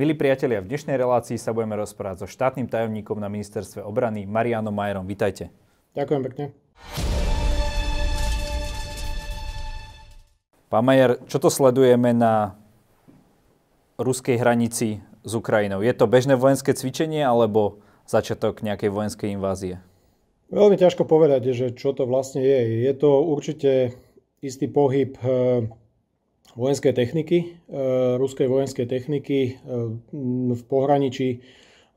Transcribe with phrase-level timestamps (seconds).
[0.00, 4.72] Milí priatelia, v dnešnej relácii sa budeme rozprávať so štátnym tajomníkom na ministerstve obrany Marianom
[4.72, 5.04] Majerom.
[5.04, 5.52] Vítajte.
[5.92, 6.44] Ďakujem pekne.
[10.72, 12.56] Pán Majer, čo to sledujeme na
[14.00, 15.84] ruskej hranici s Ukrajinou?
[15.84, 19.84] Je to bežné vojenské cvičenie alebo začiatok nejakej vojenskej invázie?
[20.48, 22.88] Veľmi ťažko povedať, že čo to vlastne je.
[22.88, 24.00] Je to určite
[24.40, 25.12] istý pohyb
[26.50, 27.44] eh, vojenskej techniky, e,
[28.18, 29.52] ruskej vojenskej techniky e,
[30.54, 31.42] v pohraničí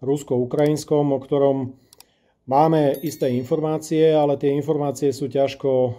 [0.04, 1.58] rusko-ukrajinskom, o ktorom
[2.46, 5.91] máme isté informácie, ale tie informácie sú ťažko e,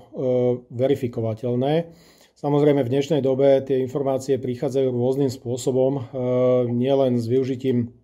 [0.70, 1.90] verifikovateľné.
[2.34, 6.12] Samozrejme v dnešnej dobe tie informácie prichádzajú rôznym spôsobom,
[6.68, 7.94] nielen s využitím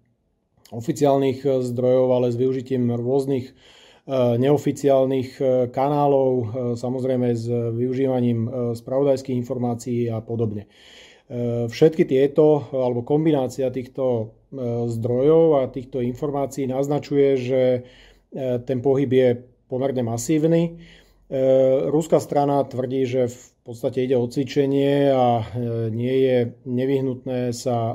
[0.72, 3.52] oficiálnych zdrojov, ale s využitím rôznych
[4.10, 10.66] neoficiálnych e, kanálov, e, samozrejme s využívaním e, spravodajských informácií a podobne.
[11.70, 14.34] Všetky tieto, alebo kombinácia týchto
[14.90, 17.62] zdrojov a týchto informácií naznačuje, že
[18.66, 19.28] ten pohyb je
[19.70, 20.82] pomerne masívny.
[21.86, 25.46] Ruská strana tvrdí, že v podstate ide o cvičenie a
[25.94, 27.94] nie je nevyhnutné sa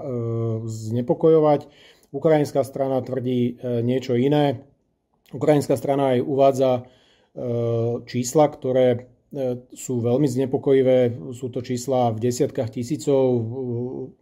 [0.64, 1.68] znepokojovať.
[2.16, 4.64] Ukrajinská strana tvrdí niečo iné.
[5.36, 6.82] Ukrajinská strana aj uvádza e,
[8.08, 9.00] čísla, ktoré e,
[9.76, 11.12] sú veľmi znepokojivé.
[11.36, 13.28] Sú to čísla v desiatkách tisícov,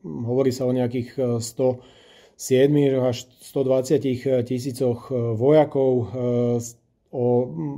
[0.01, 1.77] hovorí sa o nejakých 107
[2.73, 5.91] e, až 120 tisícoch vojakov,
[7.13, 7.25] o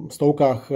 [0.08, 0.72] stovkách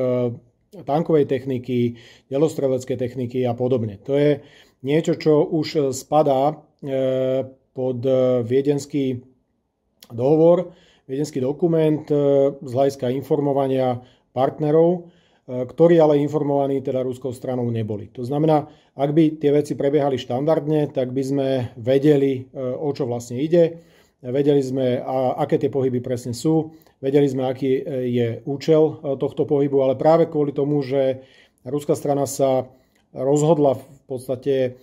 [0.84, 1.96] tankovej techniky,
[2.28, 3.96] delostreleckej techniky a podobne.
[4.04, 4.44] To je
[4.84, 6.60] niečo, čo už spadá
[7.72, 8.00] pod
[8.44, 9.24] viedenský
[10.12, 10.76] dohovor,
[11.10, 12.16] viedenský dokument e,
[12.54, 13.98] z hľadiska informovania
[14.30, 15.00] partnerov, e,
[15.66, 18.14] ktorí ale informovaní teda ruskou stranou neboli.
[18.14, 21.48] To znamená, ak by tie veci prebiehali štandardne, tak by sme
[21.82, 23.82] vedeli, e, o čo vlastne ide,
[24.20, 25.00] vedeli sme,
[25.40, 27.80] aké tie pohyby presne sú, vedeli sme, aký
[28.12, 31.24] je účel tohto pohybu, ale práve kvôli tomu, že
[31.64, 32.68] ruská strana sa
[33.16, 34.76] rozhodla v podstate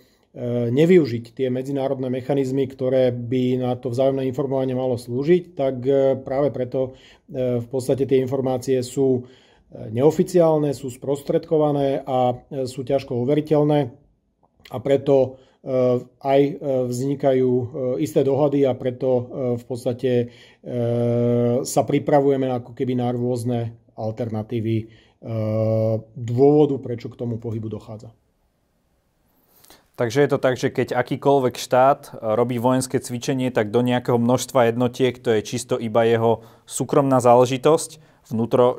[0.69, 6.53] nevyužiť tie medzinárodné mechanizmy, ktoré by na to vzájomné informovanie malo slúžiť, tak e, práve
[6.53, 6.93] preto
[7.25, 9.25] e, v podstate tie informácie sú
[9.67, 13.91] neoficiálne, sú sprostredkované a sú ťažko overiteľné
[14.71, 15.43] a preto
[16.23, 16.41] aj
[16.87, 17.51] vznikajú
[17.99, 19.27] isté dohady a preto
[19.59, 20.31] v podstate
[21.67, 24.87] sa pripravujeme ako keby na rôzne alternatívy
[26.15, 28.15] dôvodu, prečo k tomu pohybu dochádza.
[29.97, 34.21] Takže je to tak, že keď akýkoľvek štát e, robí vojenské cvičenie, tak do nejakého
[34.21, 37.97] množstva jednotiek to je čisto iba jeho súkromná záležitosť,
[38.29, 38.77] vnútro,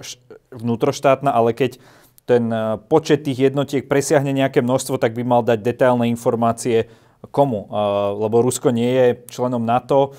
[0.55, 1.83] vnútroštátna, ale keď
[2.23, 6.87] ten e, počet tých jednotiek presiahne nejaké množstvo, tak by mal dať detailné informácie
[7.35, 7.67] komu.
[7.67, 7.69] E,
[8.15, 10.15] lebo Rusko nie je členom NATO,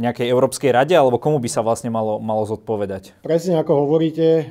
[0.00, 3.12] nejakej Európskej rade, alebo komu by sa vlastne malo, malo zodpovedať?
[3.20, 4.48] Presne ako hovoríte,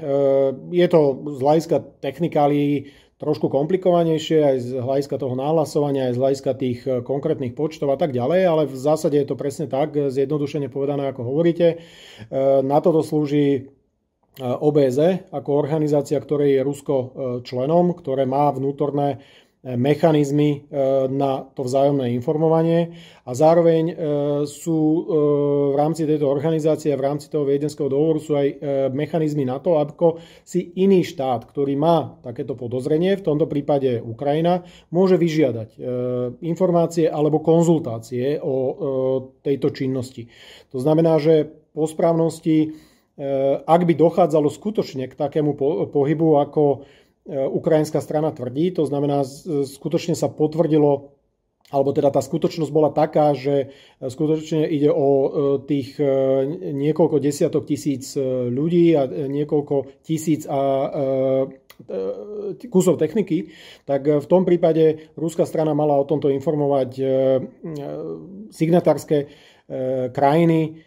[0.69, 6.51] je to z hľadiska technikálií trošku komplikovanejšie aj z hľadiska toho nahlasovania, aj z hľadiska
[6.53, 10.69] tých e, konkrétnych počtov a tak ďalej, ale v zásade je to presne tak, zjednodušene
[10.69, 11.67] povedané, ako hovoríte.
[11.73, 11.77] E,
[12.61, 13.61] na toto slúži e,
[14.41, 16.95] OBZ ako organizácia, ktorej je Rusko
[17.41, 19.17] členom, ktoré má vnútorné
[19.75, 20.57] mechanizmy e,
[21.11, 22.95] na to vzájomné informovanie
[23.27, 23.95] a zároveň e,
[24.47, 25.01] sú e,
[25.73, 28.47] v rámci tejto organizácie, v rámci toho viedenského dohovoru sú aj
[28.95, 34.63] mechanizmy na to, ako si iný štát, ktorý má takéto podozrenie, v tomto prípade Ukrajina,
[34.93, 35.79] môže vyžiadať
[36.45, 38.55] informácie alebo konzultácie o
[39.41, 40.29] tejto činnosti.
[40.71, 42.77] To znamená, že po správnosti,
[43.65, 45.57] ak by dochádzalo skutočne k takému
[45.89, 48.71] pohybu, ako E, ukrajinská strana tvrdí.
[48.79, 49.27] To znamená,
[49.67, 51.13] skutočne sa potvrdilo
[51.67, 55.27] alebo teda tá skutočnosť bola taká, že e, skutočne ide o e,
[55.67, 55.99] tých
[56.63, 58.15] niekoľko desiatok tisíc
[58.47, 60.87] ľudí a niekoľko tisíc a
[62.73, 63.53] kusov techniky,
[63.85, 66.89] tak v tom prípade ruská strana mala o tomto informovať
[68.49, 69.29] signatárske
[70.09, 70.81] krajiny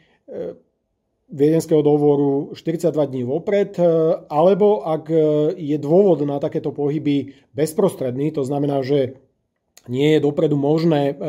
[1.30, 3.82] viedenského dohovoru 42 dní vopred, e,
[4.26, 5.18] alebo ak e,
[5.54, 9.14] je dôvod na takéto pohyby bezprostredný, to znamená, že
[9.86, 11.24] nie je dopredu možné e,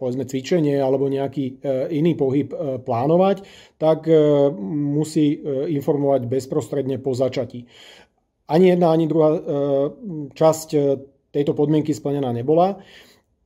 [0.00, 1.60] povedzme cvičenie alebo nejaký
[1.92, 2.48] iný pohyb
[2.88, 3.44] plánovať,
[3.76, 4.08] tak
[4.56, 5.36] musí
[5.76, 7.68] informovať bezprostredne po začatí.
[8.48, 9.36] Ani jedna, ani druhá
[10.32, 10.68] časť
[11.28, 12.80] tejto podmienky splnená nebola.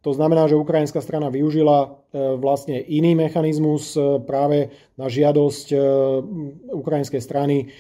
[0.05, 1.89] To znamená, že ukrajinská strana využila e,
[2.37, 4.69] vlastne iný mechanizmus e, práve
[5.01, 5.77] na žiadosť e,
[6.77, 7.73] ukrajinskej strany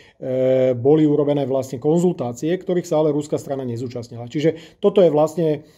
[0.80, 4.24] boli urobené vlastne konzultácie, ktorých sa ale ruská strana nezúčastnila.
[4.24, 5.68] Čiže toto je vlastne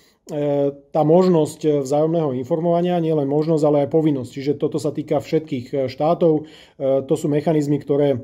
[0.94, 4.30] tá možnosť vzájomného informovania, nie len možnosť, ale aj povinnosť.
[4.30, 6.46] Čiže toto sa týka všetkých štátov.
[6.78, 8.22] To sú mechanizmy, ktoré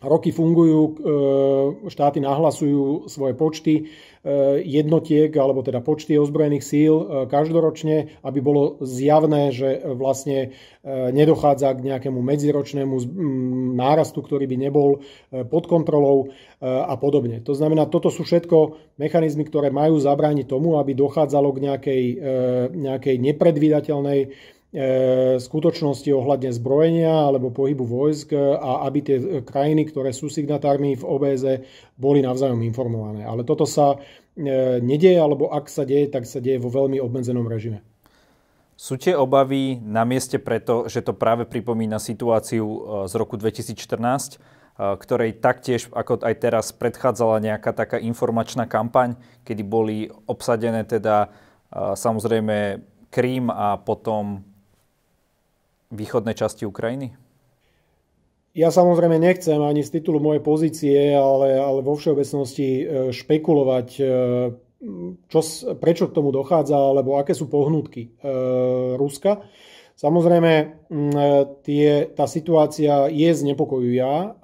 [0.00, 0.92] roky fungujú, e,
[1.92, 3.82] štáty nahlasujú svoje počty e,
[4.64, 10.56] jednotiek, alebo teda počty ozbrojených síl e, každoročne, aby bolo zjavné, že vlastne
[10.88, 12.96] nedochádza k nejakému medziročnému
[13.76, 15.04] nárastu, ktorý by nebol
[15.52, 16.32] pod kontrolou
[16.64, 17.44] a podobne.
[17.44, 22.02] To znamená, toto sú všetko mechanizmy, ktoré majú zabrániť tomu, aby dochádzalo k nejakej,
[22.72, 24.20] nejakej nepredvídateľnej
[25.42, 31.44] skutočnosti ohľadne zbrojenia alebo pohybu vojsk a aby tie krajiny, ktoré sú signatármi v OBZ,
[31.98, 33.26] boli navzájom informované.
[33.26, 37.50] Ale toto sa e, nedieje, alebo ak sa deje, tak sa deje vo veľmi obmedzenom
[37.50, 37.82] režime.
[38.78, 42.78] Sú tie obavy na mieste preto, že to práve pripomína situáciu e,
[43.10, 44.38] z roku 2014,
[44.80, 49.12] ktorej taktiež, ako aj teraz, predchádzala nejaká taká informačná kampaň,
[49.44, 51.28] kedy boli obsadené teda
[51.68, 52.80] samozrejme
[53.12, 54.40] Krím a potom
[55.90, 57.30] východnej časti Ukrajiny?
[58.50, 62.84] Ja samozrejme nechcem ani z titulu mojej pozície, ale, ale vo všeobecnosti e,
[63.14, 64.04] špekulovať, e,
[65.30, 65.40] čo,
[65.78, 68.30] prečo k tomu dochádza, alebo aké sú pohnutky e,
[68.98, 69.46] Ruska.
[70.00, 70.80] Samozrejme,
[71.60, 74.40] tie, tá situácia je znepokojujúca.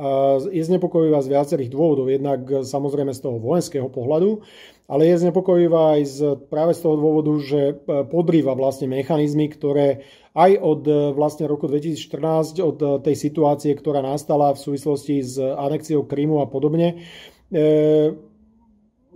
[0.52, 2.12] Je znepokojujúca z viacerých dôvodov.
[2.12, 4.44] Jednak samozrejme z toho vojenského pohľadu,
[4.84, 6.18] ale je znepokojivá aj z,
[6.52, 10.04] práve z toho dôvodu, že podrýva vlastne mechanizmy, ktoré
[10.36, 15.40] aj od e, vlastne roku 2014, od e, tej situácie, ktorá nastala v súvislosti s
[15.40, 17.00] anexiou Krymu a podobne,
[17.48, 17.64] e,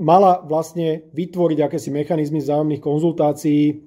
[0.00, 3.84] mala vlastne vytvoriť akési mechanizmy vzájomných konzultácií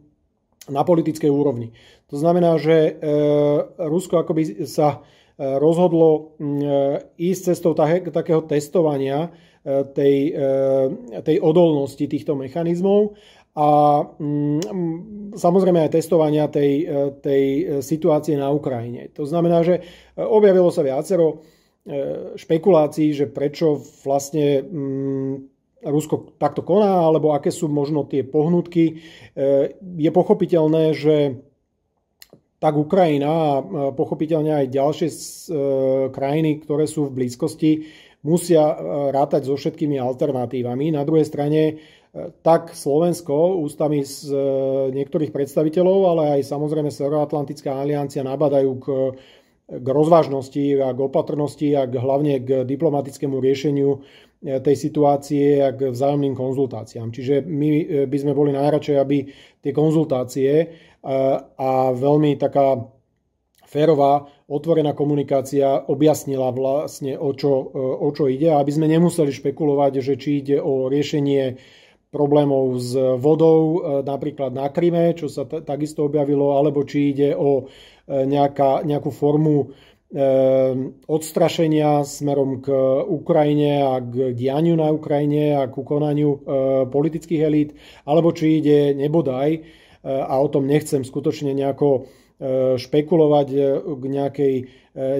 [0.69, 1.73] na politickej úrovni.
[2.13, 3.01] To znamená, že
[3.81, 5.01] Rusko akoby sa
[5.35, 6.37] rozhodlo
[7.17, 9.33] ísť cestou takého testovania
[9.65, 10.37] tej,
[11.25, 13.17] tej odolnosti týchto mechanizmov
[13.53, 13.67] a
[14.17, 17.43] mm, samozrejme aj testovania tej, e, tej
[17.85, 19.13] situácie na Ukrajine.
[19.13, 19.81] To znamená, že e,
[20.25, 21.45] objavilo sa viacero
[21.85, 25.33] e, špekulácií, že prečo vlastne mm,
[25.83, 29.03] Rusko takto koná, alebo aké sú možno tie pohnutky.
[29.83, 31.43] Je pochopiteľné, že
[32.63, 33.53] tak Ukrajina a
[33.91, 35.09] pochopiteľne aj ďalšie
[36.15, 37.71] krajiny, ktoré sú v blízkosti,
[38.23, 38.63] musia
[39.11, 40.95] rátať so všetkými alternatívami.
[40.95, 41.83] Na druhej strane
[42.45, 44.37] tak Slovensko ústami z e,
[44.93, 48.87] niektorých predstaviteľov, ale aj samozrejme Severoatlantická aliancia nabadajú k,
[49.81, 53.99] k rozvážnosti a k opatrnosti a k, hlavne k diplomatickému riešeniu e,
[54.61, 57.09] tej situácie a k vzájomným konzultáciám.
[57.09, 59.17] Čiže my e, by sme boli najradšej, aby
[59.65, 60.51] tie konzultácie
[61.03, 62.79] a veľmi taká
[63.67, 70.15] férová, otvorená komunikácia objasnila vlastne o čo, o čo ide, aby sme nemuseli špekulovať, že
[70.15, 71.59] či ide o riešenie
[72.13, 77.33] problémov s vodou, e, napríklad na Kryme, čo sa t- takisto objavilo, alebo či ide
[77.33, 79.67] o e, nejaká, nejakú formu e,
[81.09, 82.69] odstrašenia smerom k
[83.09, 86.45] Ukrajine a k dianiu na Ukrajine a k konaniu
[86.93, 87.73] politických elít,
[88.05, 92.11] alebo či ide nebodaj, a o tom nechcem skutočne nejako
[92.75, 93.47] špekulovať
[93.87, 94.55] k nejakej,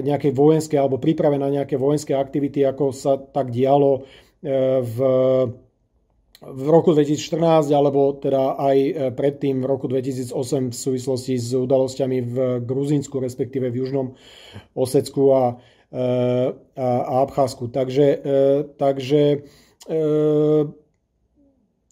[0.04, 4.04] nejakej vojenskej alebo príprave na nejaké vojenské aktivity, ako sa tak dialo
[4.84, 4.96] v
[6.50, 12.18] v roku 2014 alebo teda aj e, predtým v roku 2008 v súvislosti s udalosťami
[12.20, 14.06] v Gruzínsku, respektíve v Južnom
[14.76, 15.44] Osecku a,
[15.92, 16.04] e,
[16.76, 17.72] a, a Abcházsku.
[17.72, 18.34] Takže, e,
[18.76, 19.22] takže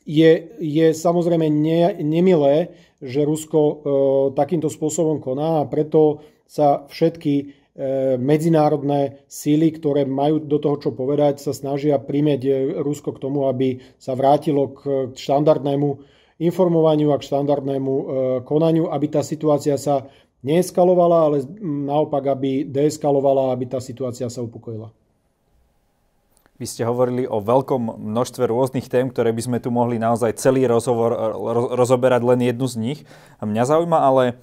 [0.09, 2.73] je, je samozrejme ne, nemilé,
[3.05, 3.61] že Rusko
[4.33, 7.62] takýmto spôsobom koná a preto sa všetky
[8.21, 12.51] medzinárodné síly, ktoré majú do toho čo povedať, sa snažia primeť e,
[12.85, 14.81] Rusko k tomu, aby sa vrátilo k
[15.17, 15.89] štandardnému
[16.37, 18.05] informovaniu a k štandardnému e,
[18.45, 20.05] konaniu, aby tá situácia sa
[20.45, 24.93] neeskalovala, ale naopak, aby deeskalovala, aby tá situácia sa upokojila.
[26.61, 30.69] Vy ste hovorili o veľkom množstve rôznych tém, ktoré by sme tu mohli naozaj celý
[30.69, 31.11] rozhovor
[31.75, 33.01] rozoberať len jednu z nich.
[33.43, 34.39] Mňa zaujíma ale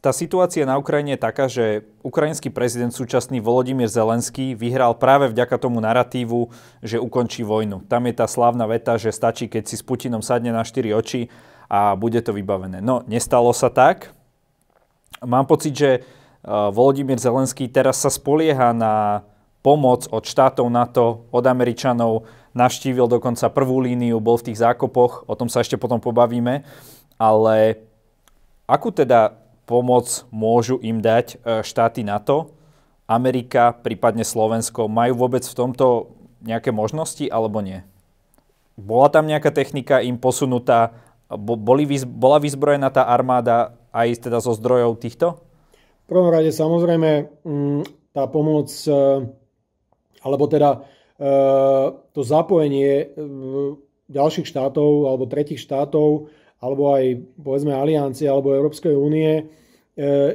[0.00, 5.60] tá situácia na Ukrajine je taká, že ukrajinský prezident súčasný Volodymyr Zelenský vyhral práve vďaka
[5.60, 6.48] tomu narratívu,
[6.80, 7.84] že ukončí vojnu.
[7.84, 11.28] Tam je tá slávna veta, že stačí, keď si s Putinom sadne na štyri oči
[11.68, 12.80] a bude to vybavené.
[12.80, 14.16] No, nestalo sa tak.
[15.20, 16.00] Mám pocit, že e,
[16.48, 19.28] Volodymyr Zelenský teraz sa spolieha na
[19.60, 22.24] pomoc od štátov NATO, od Američanov,
[22.56, 26.64] navštívil dokonca prvú líniu, bol v tých zákopoch, o tom sa ešte potom pobavíme,
[27.20, 27.84] ale
[28.64, 29.36] akú teda
[29.70, 32.50] pomoc môžu im dať e, štáty NATO,
[33.06, 37.86] Amerika, prípadne Slovensko, majú vôbec v tomto nejaké možnosti alebo nie?
[38.74, 40.98] Bola tam nejaká technika im posunutá
[41.38, 45.38] boli, bola vyzbrojená tá armáda aj teda zo zdrojov týchto?
[46.06, 49.30] V prvom rade samozrejme mm, tá pomoc, e,
[50.26, 51.30] alebo teda e,
[52.10, 53.14] to zapojenie
[54.10, 56.26] ďalších štátov alebo tretich štátov
[56.60, 59.46] alebo aj povedzme aliancie alebo Európskej únie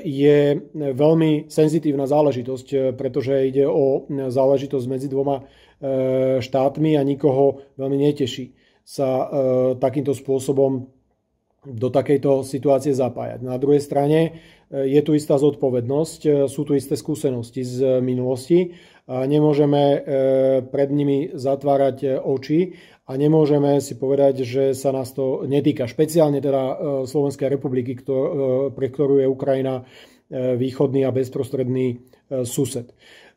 [0.05, 0.39] je
[0.73, 5.41] veľmi senzitívna záležitosť, pretože ide o záležitosť medzi dvoma
[6.37, 8.53] štátmi a nikoho veľmi neteší
[8.85, 9.25] sa
[9.81, 10.85] takýmto spôsobom
[11.65, 13.41] do takejto situácie zapájať.
[13.41, 14.37] Na druhej strane
[14.69, 18.77] je tu istá zodpovednosť, sú tu isté skúsenosti z minulosti
[19.09, 20.05] a nemôžeme
[20.69, 25.85] pred nimi zatvárať oči a nemôžeme si povedať, že sa nás to netýka.
[25.85, 28.01] Špeciálne teda e, Slovenskej republiky, e,
[28.73, 32.01] pre ktorú je Ukrajina e, východný a bezprostredný
[32.49, 32.89] sused.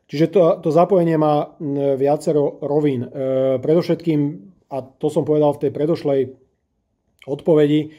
[0.09, 1.53] Čiže to, to zapojenie má
[1.93, 3.05] viacero rovín.
[3.61, 4.19] Predovšetkým,
[4.73, 6.19] a to som povedal v tej predošlej
[7.29, 7.93] odpovedi,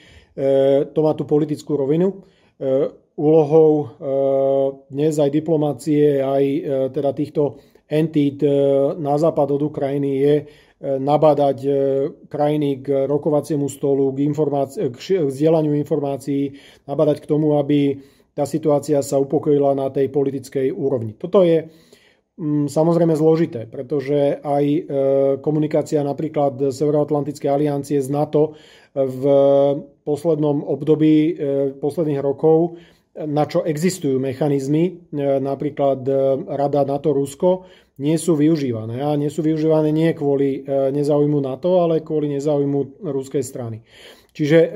[0.90, 2.26] to má tú politickú rovinu.
[3.14, 3.94] Úlohou
[4.90, 6.44] dnes aj diplomácie, aj
[6.90, 8.42] teda týchto entít
[8.98, 10.34] na západ od Ukrajiny je
[10.80, 11.70] nabádať e,
[12.32, 14.96] krajiny k rokovaciemu stolu, k, informáci- k
[15.28, 16.56] vzdielaniu informácií,
[16.88, 18.00] nabádať k tomu, aby
[18.32, 21.12] tá situácia sa upokojila na tej politickej úrovni.
[21.12, 21.68] Toto je
[22.40, 24.80] mm, samozrejme zložité, pretože aj e,
[25.44, 28.56] komunikácia napríklad Severoatlantickej aliancie z NATO
[28.96, 29.22] v
[30.00, 31.32] poslednom období e,
[31.76, 35.10] posledných rokov na čo existujú mechanizmy,
[35.42, 36.06] napríklad
[36.46, 37.66] Rada NATO-Rusko,
[38.00, 39.04] nie sú využívané.
[39.04, 43.84] A nie sú využívané nie kvôli e, nezáujmu NATO, ale kvôli nezáujmu ruskej strany.
[44.32, 44.68] Čiže e,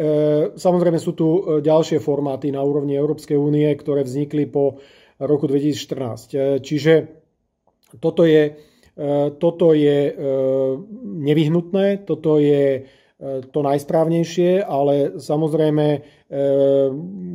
[0.60, 4.84] samozrejme sú tu e, ďalšie formáty na úrovni Európskej únie, ktoré vznikli po
[5.16, 6.60] roku 2014.
[6.60, 6.92] Čiže
[8.02, 8.58] toto je,
[9.38, 10.10] toto je
[11.22, 12.82] nevyhnutné, toto je
[13.22, 15.86] to najsprávnejšie, ale samozrejme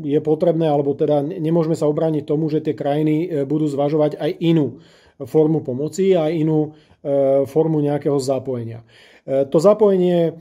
[0.03, 4.83] je potrebné, alebo teda nemôžeme sa obrániť tomu, že tie krajiny budú zvažovať aj inú
[5.25, 8.83] formu pomoci a inú e, formu nejakého zapojenia.
[9.27, 10.33] E, to zapojenie e,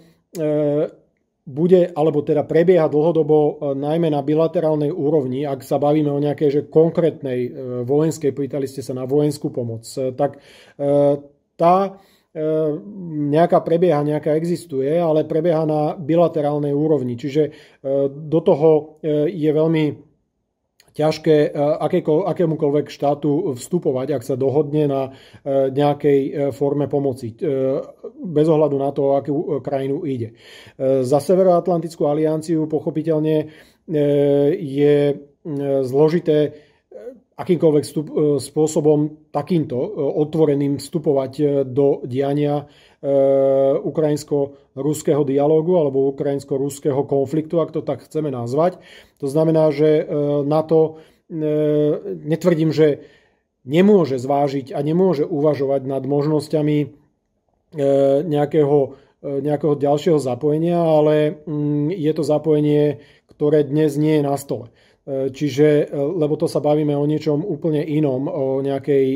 [1.49, 6.63] bude, alebo teda prebieha dlhodobo najmä na bilaterálnej úrovni, ak sa bavíme o nejakej že
[6.69, 7.49] konkrétnej
[7.89, 10.45] vojenskej, pýtali ste sa na vojenskú pomoc, tak
[11.57, 11.75] tá
[13.33, 17.17] nejaká prebieha, nejaká existuje, ale prebieha na bilaterálnej úrovni.
[17.17, 17.49] Čiže
[18.13, 19.01] do toho
[19.33, 20.08] je veľmi
[20.99, 21.49] ťažké e,
[22.27, 25.11] akémukoľvek štátu vstupovať, ak sa dohodne na e,
[25.71, 27.39] nejakej e, forme pomoci,
[28.19, 30.35] bez ohľadu na to, o akú krajinu ide.
[30.81, 33.53] Za Severoatlantickú alianciu pochopiteľne
[34.59, 34.97] je
[35.85, 36.57] zložité
[37.39, 37.85] akýmkoľvek
[38.43, 39.77] spôsobom takýmto
[40.19, 42.67] otvoreným vstupovať do diania
[43.85, 48.83] ukrajinsko-ruského dialógu alebo ukrajinsko-ruského konfliktu, ak to tak chceme nazvať.
[49.19, 50.07] To znamená, že
[50.47, 51.03] na to
[52.25, 53.05] netvrdím, že
[53.69, 56.79] nemôže zvážiť a nemôže uvažovať nad možnosťami
[58.25, 58.79] nejakého,
[59.21, 61.43] nejakého ďalšieho zapojenia, ale
[61.93, 64.73] je to zapojenie, ktoré dnes nie je na stole.
[65.09, 69.07] Čiže, lebo to sa bavíme o niečom úplne inom, o nejakej,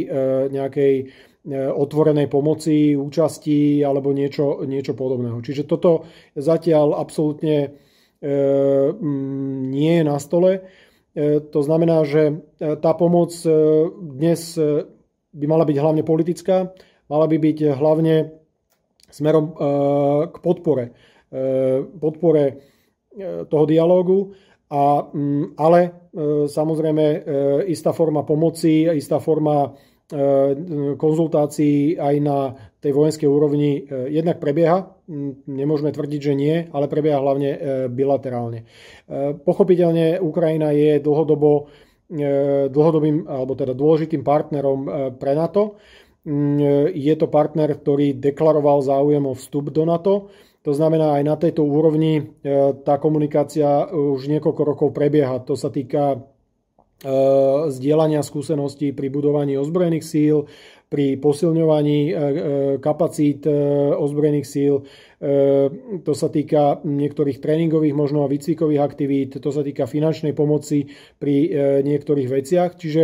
[0.52, 0.94] nejakej
[1.42, 5.42] E, otvorenej pomoci, účasti alebo niečo, niečo podobného.
[5.42, 6.06] Čiže toto
[6.38, 7.70] zatiaľ absolútne e,
[8.22, 10.62] nie je na stole.
[11.12, 13.34] E, to znamená, že tá pomoc
[13.92, 14.56] dnes
[15.32, 16.70] by mala byť hlavne politická,
[17.10, 18.30] mala by byť hlavne
[19.12, 19.52] smerom
[20.32, 20.96] k podpore,
[22.00, 22.44] podpore
[23.52, 24.32] toho dialógu,
[24.72, 25.04] a,
[25.60, 25.80] ale
[26.48, 27.04] samozrejme
[27.68, 29.76] istá forma pomoci, istá forma
[30.12, 30.20] E,
[31.00, 32.52] konzultácií aj na
[32.84, 35.01] tej vojenskej úrovni e, jednak prebieha,
[35.44, 37.58] nemôžeme tvrdiť, že nie, ale prebieha hlavne e,
[37.92, 38.64] bilaterálne.
[39.44, 41.68] Pochopiteľne Ukrajina je dlhodobo,
[42.72, 44.80] dlhodobým, alebo teda dôležitým partnerom
[45.20, 45.76] pre NATO.
[46.92, 50.32] Je to partner, ktorý deklaroval záujem o vstup do NATO.
[50.62, 52.38] To znamená, aj na tejto úrovni
[52.86, 55.42] tá komunikácia už niekoľko rokov prebieha.
[55.44, 56.22] To sa týka
[57.66, 60.46] zdieľania skúseností pri budovaní ozbrojených síl,
[60.92, 62.32] pri posilňovaní eh, eh,
[62.76, 63.48] kapacít
[63.96, 64.84] ozbrojených síl.
[66.02, 70.90] To sa týka niektorých tréningových, možno a výcvikových aktivít, to sa týka finančnej pomoci
[71.22, 71.46] pri
[71.86, 72.74] niektorých veciach.
[72.74, 73.02] Čiže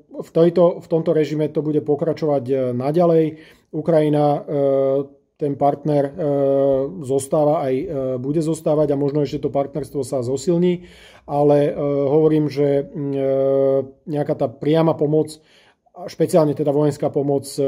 [0.00, 3.36] v, tejto, v tomto režime to bude pokračovať naďalej.
[3.76, 4.48] Ukrajina
[5.36, 6.08] ten partner
[7.04, 7.74] zostáva aj
[8.24, 10.88] bude zostávať a možno ešte to partnerstvo sa zosilní
[11.24, 11.74] ale e,
[12.08, 12.84] hovorím, že e,
[14.08, 15.40] nejaká tá priama pomoc,
[15.94, 17.62] špeciálne teda vojenská pomoc, e,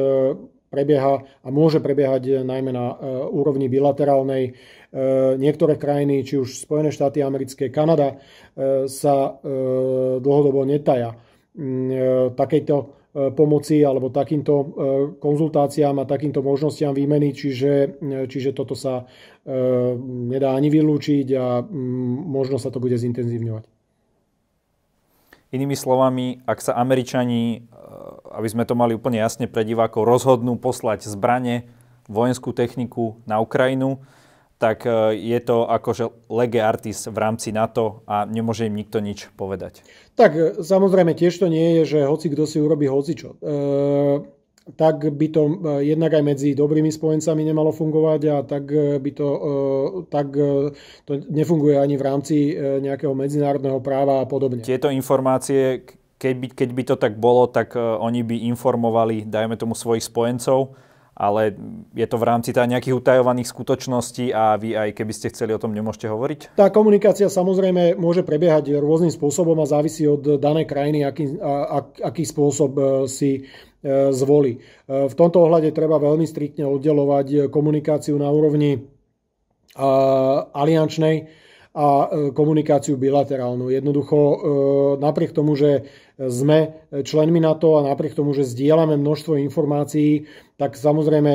[0.66, 2.98] prebieha a môže prebiehať najmä na
[3.30, 4.58] úrovni bilaterálnej.
[5.38, 8.18] Niektoré krajiny, či už Spojené štáty americké, Kanada,
[8.90, 9.16] sa
[10.18, 11.14] dlhodobo netaja
[11.54, 12.76] mm, takejto
[13.32, 14.54] pomoci alebo takýmto
[15.22, 19.08] konzultáciám a takýmto možnostiam výmeny, čiže, čiže toto sa
[20.26, 23.64] nedá ani vylúčiť a mm, možno sa to bude zintenzívňovať.
[25.54, 27.70] Inými slovami, ak sa Američani,
[28.32, 31.68] aby sme to mali úplne jasne pre divákov, rozhodnú poslať zbranie,
[32.06, 34.02] vojenskú techniku na Ukrajinu,
[34.56, 39.28] tak eh, je to akože lege artis v rámci NATO a nemôže im nikto nič
[39.36, 39.84] povedať.
[40.16, 43.36] Tak eh, samozrejme tiež to nie je, že hoci kto si urobí hocičo.
[43.36, 44.36] E,
[44.74, 45.54] tak by to e,
[45.94, 49.50] jednak aj medzi dobrými spojencami nemalo fungovať a tak e, by to, e,
[50.10, 50.34] tak
[51.06, 52.36] to nefunguje ani v rámci
[52.82, 54.66] nejakého medzinárodného práva a podobne.
[54.66, 59.76] Tieto informácie, keď by, keď by to tak bolo, tak oni by informovali, dajme tomu,
[59.76, 60.72] svojich spojencov,
[61.16, 61.56] ale
[61.96, 65.60] je to v rámci teda nejakých utajovaných skutočností a vy aj keby ste chceli o
[65.60, 66.60] tom nemôžete hovoriť?
[66.60, 72.24] Tá komunikácia samozrejme môže prebiehať rôznym spôsobom a závisí od danej krajiny, aký, a, aký
[72.28, 72.76] spôsob
[73.08, 73.48] si
[73.86, 74.58] E, zvolí.
[74.58, 74.58] E,
[75.06, 78.80] v tomto ohľade treba veľmi striktne oddelovať komunikáciu na úrovni e,
[80.50, 81.45] aliančnej
[81.76, 83.68] a komunikáciu bilaterálnu.
[83.68, 84.18] Jednoducho
[84.96, 85.84] napriek tomu, že
[86.16, 90.24] sme členmi NATO a napriek tomu, že zdieľame množstvo informácií,
[90.56, 91.32] tak samozrejme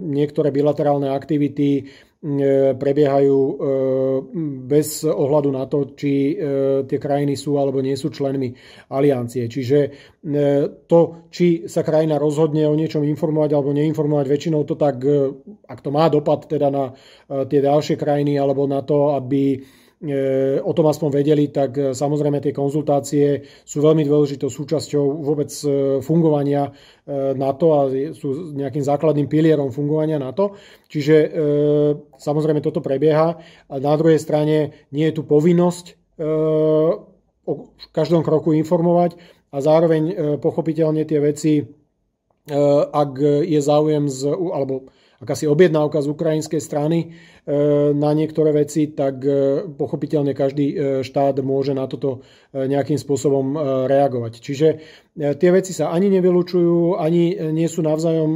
[0.00, 2.09] niektoré bilaterálne aktivity E,
[2.76, 3.54] prebiehajú e,
[4.68, 8.52] bez ohľadu na to, či e, tie krajiny sú alebo nie sú členmi
[8.92, 9.48] aliancie.
[9.48, 9.78] Čiže
[10.84, 11.00] to,
[11.32, 15.00] či sa krajina rozhodne o niečom informovať alebo neinformovať, väčšinou to tak,
[15.64, 16.92] ak to má dopad teda na
[17.48, 19.79] tie ďalšie krajiny alebo na to, aby E,
[20.64, 26.00] o tom aspoň vedeli, tak e, samozrejme tie konzultácie sú veľmi dôležitou súčasťou vôbec e,
[26.00, 26.72] fungovania
[27.10, 30.54] NATO a sú nejakým základným pilierom fungovania NATO.
[30.86, 31.34] Čiže
[32.14, 33.34] samozrejme toto prebieha
[33.66, 35.98] a na druhej strane nie je tu povinnosť
[37.50, 37.52] o
[37.90, 39.18] každom kroku informovať
[39.50, 40.02] a zároveň
[40.38, 41.66] pochopiteľne tie veci,
[42.94, 44.86] ak je záujem z, alebo
[45.20, 47.52] akási objednávka z ukrajinskej strany, E,
[47.96, 53.54] na niektoré veci, tak e, pochopiteľne každý e, štát môže na toto nejakým spôsobom
[53.86, 54.32] reagovať.
[54.42, 54.68] Čiže
[55.14, 58.32] tie veci sa ani nevylučujú, ani nie sú navzájom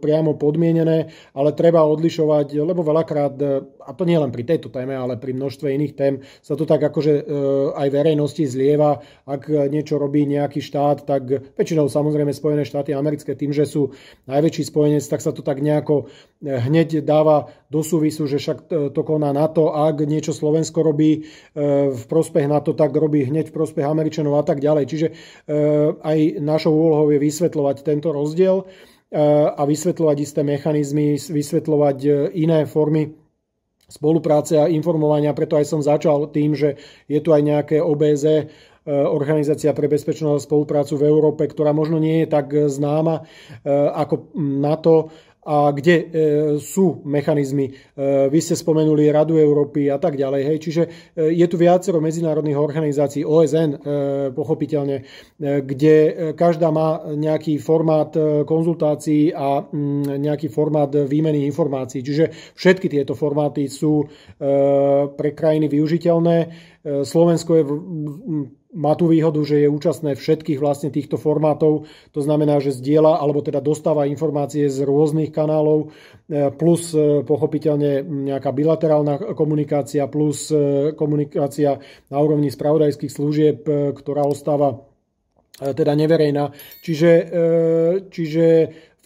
[0.00, 3.34] priamo podmienené, ale treba odlišovať, lebo veľakrát,
[3.80, 6.84] a to nie len pri tejto téme, ale pri množstve iných tém, sa to tak
[6.92, 7.24] akože
[7.72, 9.00] aj verejnosti zlieva.
[9.24, 13.96] Ak niečo robí nejaký štát, tak väčšinou samozrejme Spojené štáty americké tým, že sú
[14.28, 16.12] najväčší spojenec, tak sa to tak nejako
[16.44, 18.58] hneď dáva do súvisu, že však
[18.96, 21.20] to koná NATO, ak niečo Slovensko robí e,
[21.92, 24.84] v prospech NATO, tak robí hneď v prospech Američanov a tak ďalej.
[24.88, 25.14] Čiže e,
[26.00, 29.20] aj našou úlohou je vysvetľovať tento rozdiel e,
[29.52, 33.12] a vysvetľovať isté mechanizmy, vysvetľovať iné formy
[33.88, 35.36] spolupráce a informovania.
[35.36, 38.48] Preto aj som začal tým, že je tu aj nejaké OBZ,
[38.88, 43.20] Organizácia pre bezpečnosť a spoluprácu v Európe, ktorá možno nie je tak známa
[43.92, 45.12] ako NATO,
[45.48, 46.04] a kde e,
[46.60, 47.72] sú mechanizmy.
[47.72, 47.72] E,
[48.28, 50.42] vy ste spomenuli Radu Európy a tak ďalej.
[50.44, 50.58] Hej.
[50.60, 50.88] Čiže e,
[51.32, 53.80] je tu viacero medzinárodných organizácií, OSN
[54.36, 55.06] pochopiteľne,
[55.40, 55.94] kde
[56.36, 58.12] každá má nejaký formát
[58.44, 62.04] konzultácií a mm, nejaký formát výmeny informácií.
[62.04, 64.04] Čiže všetky tieto formáty sú
[65.16, 66.36] pre krajiny využiteľné.
[67.06, 67.64] Slovensko je
[68.76, 73.40] má tú výhodu, že je účastné všetkých vlastne týchto formátov, to znamená, že zdieľa alebo
[73.40, 75.88] teda dostáva informácie z rôznych kanálov,
[76.28, 81.80] e, plus e, pochopiteľne nejaká bilaterálna komunikácia, plus e, komunikácia
[82.12, 83.64] na úrovni spravodajských služieb,
[83.96, 84.84] ktorá ostáva
[85.58, 86.54] teda neverejná.
[86.86, 87.12] Čiže,
[88.14, 88.46] čiže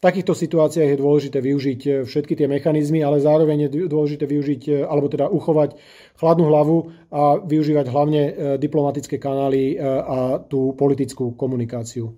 [0.02, 5.06] v takýchto situáciách je dôležité využiť všetky tie mechanizmy, ale zároveň je dôležité využiť, alebo
[5.06, 5.78] teda uchovať
[6.18, 12.10] chladnú hlavu a využívať hlavne e, diplomatické kanály a tú politickú komunikáciu.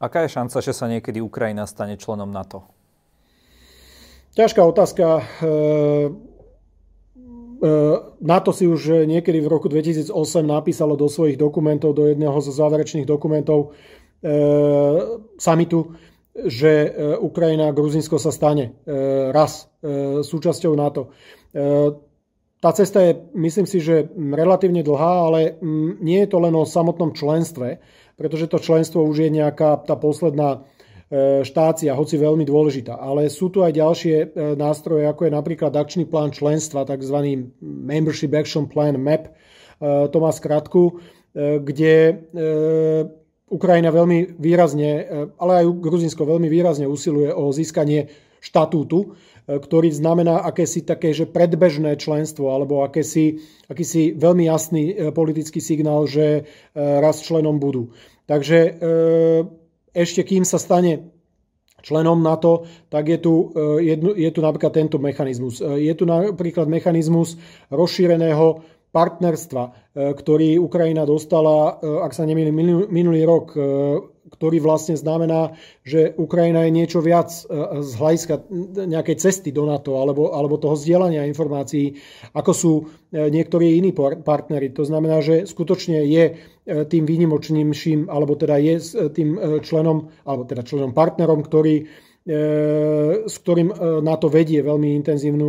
[0.00, 2.64] Aká je šanca, že sa niekedy Ukrajina stane členom NATO?
[4.32, 5.28] Ťažká otázka.
[8.24, 10.08] NATO si už niekedy v roku 2008
[10.40, 13.76] napísalo do svojich dokumentov, do jedného zo záverečných dokumentov
[15.36, 15.94] samitu,
[16.32, 16.88] že
[17.20, 18.80] Ukrajina a Gruzinsko sa stane
[19.30, 19.68] raz
[20.24, 21.12] súčasťou NATO.
[22.62, 26.62] Tá cesta je, myslím si, že relatívne dlhá, ale mm, nie je to len o
[26.62, 27.82] samotnom členstve,
[28.14, 30.62] pretože to členstvo už je nejaká tá posledná
[31.10, 32.94] e, štácia, hoci veľmi dôležitá.
[32.94, 37.50] Ale sú tu aj ďalšie e, nástroje, ako je napríklad akčný plán členstva, tzv.
[37.58, 39.30] Membership Action Plan MAP, e,
[40.06, 41.02] to má skratku,
[41.34, 42.28] kde
[43.52, 44.90] Ukrajina veľmi výrazne,
[45.36, 48.08] ale aj Gruzinsko veľmi výrazne usiluje o získanie
[48.40, 49.12] štatútu,
[49.44, 56.48] ktorý znamená akési také, že predbežné členstvo alebo akési, akýsi veľmi jasný politický signál, že
[56.74, 57.92] raz členom budú.
[58.24, 58.80] Takže
[59.92, 61.12] ešte kým sa stane
[61.82, 65.58] členom NATO, tak je tu, e, je tu napríklad tento mechanizmus.
[65.58, 67.36] E, je tu napríklad mechanizmus
[67.68, 69.70] rozšíreného partnerstva, e,
[70.12, 72.54] ktorý Ukrajina dostala, ak sa nemýlim,
[72.92, 73.56] minulý rok,
[74.32, 75.52] ktorý vlastne znamená,
[75.84, 78.48] že Ukrajina je niečo viac z hľadiska
[78.88, 82.00] nejakej cesty do NATO alebo, alebo toho zdieľania informácií,
[82.32, 82.72] ako sú
[83.12, 84.72] niektorí iní partnery.
[84.72, 86.24] To znamená, že skutočne je
[86.62, 91.90] E, tým výnimočnejším, alebo teda je e, tým e, členom, alebo teda členom partnerom, ktorý,
[92.22, 95.48] s ktorým na to vedie veľmi intenzívnu,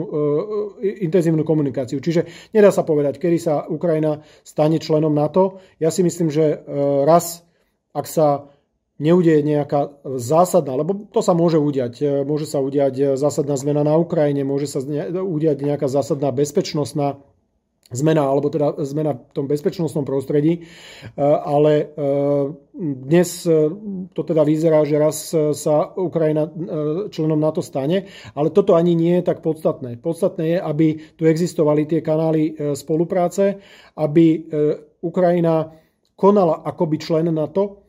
[0.82, 2.02] intenzívnu komunikáciu.
[2.02, 5.62] Čiže nedá sa povedať, kedy sa Ukrajina stane členom NATO.
[5.78, 6.66] Ja si myslím, že
[7.06, 7.46] raz,
[7.94, 8.50] ak sa
[8.98, 12.26] neudeje nejaká zásadná, lebo to sa môže udiať.
[12.26, 14.82] Môže sa udiať zásadná zmena na Ukrajine, môže sa
[15.22, 17.22] udiať nejaká zásadná bezpečnostná
[17.92, 20.60] zmena, alebo teda zmena v tom bezpečnostnom prostredí.
[20.60, 20.62] E,
[21.24, 21.86] ale e,
[22.80, 23.52] dnes e,
[24.16, 26.50] to teda vyzerá, že raz sa Ukrajina
[27.12, 30.02] členom NATO stane, ale toto ani nie je tak podstatné.
[30.02, 33.62] Podstatné je, aby tu existovali tie kanály spolupráce,
[33.98, 34.50] aby
[35.06, 35.70] Ukrajina
[36.18, 37.86] konala akoby člen NATO.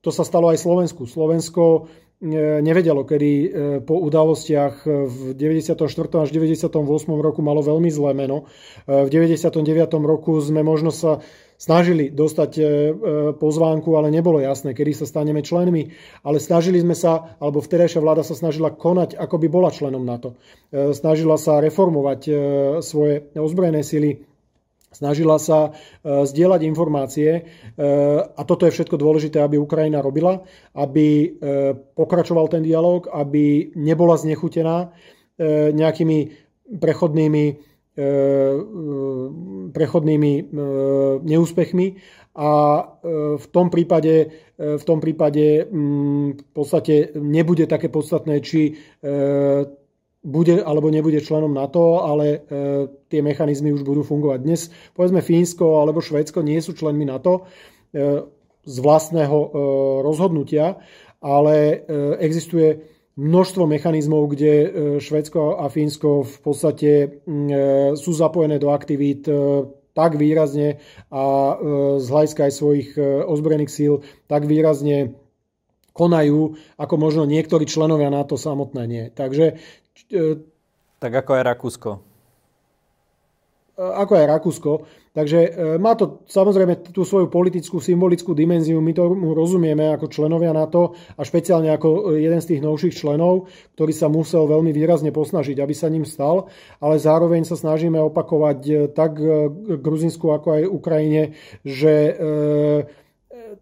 [0.00, 1.04] To sa stalo aj Slovensku.
[1.04, 3.48] Slovensko nevedelo, kedy e,
[3.84, 5.76] po udalostiach v 94.
[6.16, 6.72] až 98.
[7.20, 8.48] roku malo veľmi zlé meno.
[8.88, 9.52] E, v 99.
[10.00, 11.20] roku sme možno sa
[11.56, 12.52] snažili dostať
[13.40, 15.88] pozvánku, ale nebolo jasné, kedy sa staneme členmi.
[16.20, 20.36] Ale snažili sme sa, alebo vtedajšia vláda sa snažila konať, ako by bola členom NATO.
[20.68, 22.20] Snažila sa reformovať
[22.84, 24.35] svoje ozbrojené sily
[24.96, 27.42] snažila sa e, zdieľať informácie e,
[28.24, 30.40] a toto je všetko dôležité, aby Ukrajina robila,
[30.72, 31.28] aby e,
[31.76, 34.96] pokračoval ten dialog, aby nebola znechutená
[35.76, 36.32] nejakými
[36.80, 37.44] prechodnými,
[39.68, 40.32] prechodnými
[41.20, 41.86] neúspechmi.
[42.40, 42.52] A
[43.36, 48.80] v tom prípade, v tom prípade v podstate nebude také podstatné, či
[50.26, 52.38] bude alebo nebude členom NATO, ale e,
[53.06, 54.38] tie mechanizmy už budú fungovať.
[54.42, 57.46] Dnes, povedzme, Fínsko alebo Švédsko nie sú členmi NATO
[57.94, 58.26] e,
[58.66, 59.48] z vlastného e,
[60.02, 60.82] rozhodnutia,
[61.22, 61.82] ale
[62.20, 62.76] existuje
[63.16, 64.52] množstvo mechanizmov, kde
[65.00, 66.90] Švédsko a Fínsko v podstate
[67.96, 69.24] sú zapojené do aktivít
[69.96, 70.76] tak výrazne
[71.08, 71.56] a
[71.96, 72.88] z hľadiska aj svojich
[73.26, 75.16] ozbrojených síl tak výrazne
[75.96, 79.04] konajú, ako možno niektorí členovia NATO samotné nie.
[79.08, 79.85] Takže E,
[80.96, 81.90] tak ako aj Rakúsko.
[83.76, 84.72] E, ako aj Rakúsko.
[85.12, 88.80] Takže e, má to samozrejme tú svoju politickú, symbolickú dimenziu.
[88.80, 93.92] My to rozumieme ako členovia NATO a špeciálne ako jeden z tých novších členov, ktorý
[93.92, 96.48] sa musel veľmi výrazne posnažiť, aby sa ním stal.
[96.80, 99.20] Ale zároveň sa snažíme opakovať tak
[99.80, 101.22] Gruzinsku ako aj Ukrajine,
[101.64, 102.16] že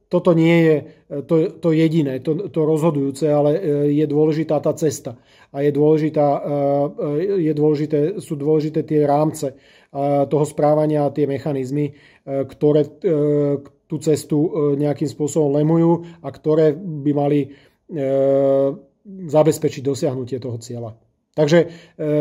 [0.09, 0.77] toto nie je
[1.29, 3.51] to, to jediné, to, to rozhodujúce, ale
[3.93, 5.21] je dôležitá tá cesta
[5.55, 6.41] a je dôležitá, e,
[7.47, 9.57] je dôležité, sú dôležité tie rámce e,
[10.27, 11.93] toho správania a tie mechanizmy, e,
[12.27, 12.91] ktoré
[13.85, 17.41] tú cestu nejakým spôsobom lemujú a ktoré by mali
[19.05, 20.97] zabezpečiť dosiahnutie toho cieľa.
[21.35, 21.67] Takže e,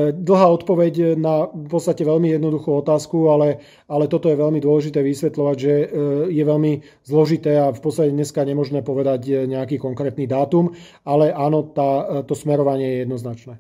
[0.10, 5.58] dlhá odpoveď na v podstate veľmi jednoduchú otázku, ale, ale toto je veľmi dôležité vysvetľovať,
[5.62, 5.88] že e,
[6.34, 10.74] je veľmi zložité a v podstate dneska nemožné povedať e, nejaký konkrétny dátum,
[11.06, 13.54] ale áno, tá, to smerovanie je jednoznačné.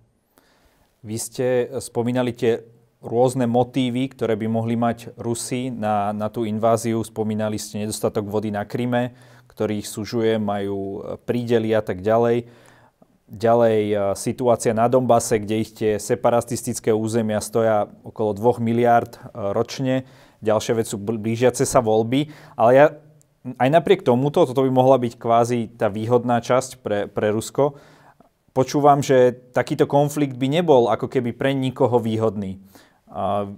[1.05, 2.65] Vy ste spomínali tie
[3.03, 7.03] rôzne motívy, ktoré by mohli mať Rusi na, na tú inváziu.
[7.03, 9.13] Spomínali ste nedostatok vody na Kryme,
[9.51, 12.47] ktorých sužuje, majú prídely a tak ďalej.
[13.33, 19.19] Ďalej e, situácia na Dombase, kde ich tie separatistické územia stoja okolo 2 miliard e,
[19.57, 20.05] ročne.
[20.45, 22.29] Ďalšia vec sú blížiace sa voľby.
[22.53, 22.85] Ale ja
[23.57, 27.75] aj napriek tomuto, toto by mohla byť kvázi tá výhodná časť pre, pre Rusko,
[28.53, 32.61] počúvam, že takýto konflikt by nebol ako keby pre nikoho výhodný.
[33.09, 33.49] A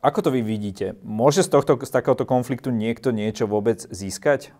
[0.00, 0.96] ako to vy vidíte?
[1.04, 4.52] Môže z, tohto, z takéhoto konfliktu niekto niečo vôbec získať?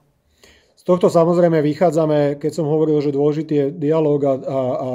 [0.81, 4.89] Z tohto samozrejme vychádzame, keď som hovoril, že dôležitý je dialog a, a, a,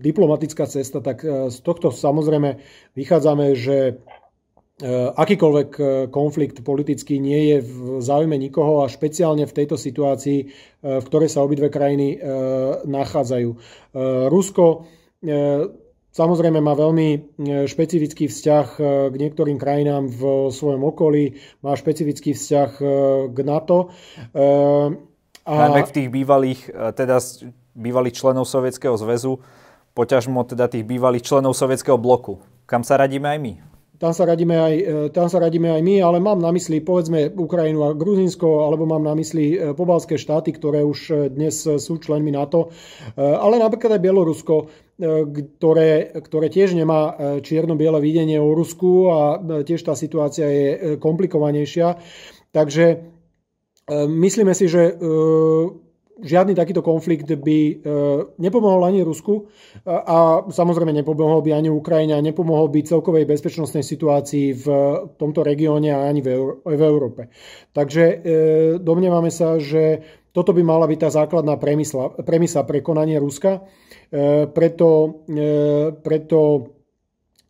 [0.00, 2.56] diplomatická cesta, tak e, z tohto samozrejme
[2.96, 3.92] vychádzame, že e,
[5.12, 10.38] akýkoľvek e, konflikt politický nie je v záujme nikoho a špeciálne v tejto situácii,
[10.80, 12.16] v ktorej sa obidve krajiny
[12.88, 13.50] nachádzajú.
[14.32, 14.88] Rusko
[16.08, 17.18] Samozrejme má veľmi e,
[17.68, 22.84] špecifický vzťah e, k niektorým krajinám v svojom okolí, má špecifický vzťah e,
[23.28, 23.92] k NATO.
[25.48, 25.52] A...
[25.52, 26.60] Najmä v tých bývalých,
[26.92, 27.20] teda
[27.72, 29.40] bývalých členov Sovietskeho zväzu,
[29.96, 32.40] poťažmo teda tých bývalých členov Sovietskeho bloku.
[32.68, 33.52] Kam sa radíme aj my?
[33.98, 34.74] Tam sa, radíme aj,
[35.10, 39.02] tam sa radíme aj my, ale mám na mysli povedzme Ukrajinu a Gruzinsko, alebo mám
[39.02, 42.70] na mysli pobalské štáty, ktoré už dnes sú členmi NATO,
[43.18, 49.62] ale napríklad aj Bielorusko ktoré, ktoré tiež nemá e, čierno-biele videnie o Rusku a e,
[49.62, 52.02] tiež tá situácia je e, komplikovanejšia.
[52.50, 53.14] Takže
[54.08, 55.00] myslíme si, že
[56.18, 57.58] žiadny takýto konflikt by
[58.42, 59.46] nepomohol ani Rusku
[59.86, 64.66] a samozrejme nepomohol by ani Ukrajine a nepomohol by celkovej bezpečnostnej situácii v
[65.14, 67.30] tomto regióne a ani v Európe.
[67.70, 68.22] Takže
[68.82, 70.02] domnievame sa, že
[70.38, 73.58] toto by mala byť tá základná premisa, premisa pre konanie Ruska.
[73.58, 76.38] E, preto, e, preto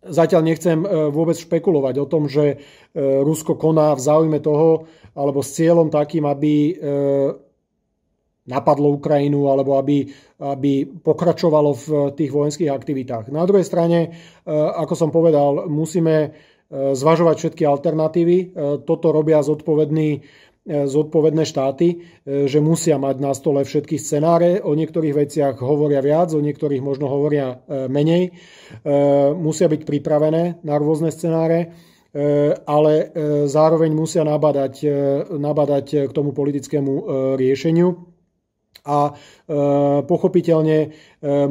[0.00, 2.56] zatiaľ nechcem e, vôbec špekulovať o tom, že
[2.98, 6.74] Rusko koná v záujme toho, alebo s cieľom takým, aby
[8.48, 10.08] napadlo Ukrajinu alebo aby,
[10.40, 13.28] aby pokračovalo v tých vojenských aktivitách.
[13.28, 14.16] Na druhej strane,
[14.48, 16.32] ako som povedal, musíme
[16.72, 18.36] zvažovať všetky alternatívy.
[18.88, 20.24] Toto robia zodpovední
[20.68, 24.60] zodpovedné štáty, že musia mať na stole všetky scenáre.
[24.60, 28.36] O niektorých veciach hovoria viac, o niektorých možno hovoria menej.
[29.32, 31.72] Musia byť pripravené na rôzne scenáre
[32.64, 33.12] ale
[33.46, 34.74] zároveň musia nabadať,
[35.28, 36.92] nabadať k tomu politickému
[37.36, 38.17] riešeniu
[38.88, 39.12] a
[40.08, 40.96] pochopiteľne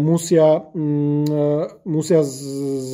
[0.01, 2.25] musia, mm, musia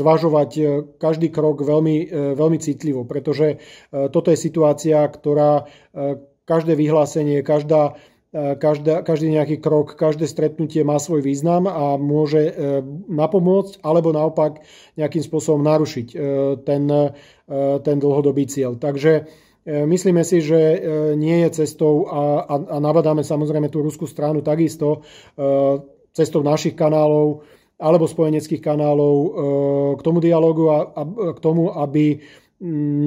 [0.04, 0.52] zvažovať
[1.00, 5.64] každý krok veľmi, veľmi citlivo, pretože toto je situácia, ktorá
[6.44, 7.96] každé vyhlásenie, každá,
[8.36, 12.52] každá, každý nejaký krok, každé stretnutie má svoj význam a môže
[13.08, 14.60] napomôcť alebo naopak
[15.00, 16.08] nejakým spôsobom narušiť
[16.68, 16.84] ten,
[17.80, 18.76] ten dlhodobý cieľ.
[18.76, 20.78] Takže E, myslíme si, že e,
[21.16, 25.48] nie je cestou a, a, a nabadáme samozrejme tú ruskú stranu takisto e,
[26.12, 27.48] cestou našich kanálov
[27.84, 29.16] alebo spojeneckých kanálov
[30.00, 31.04] k tomu dialogu a, a
[31.36, 32.16] k tomu, aby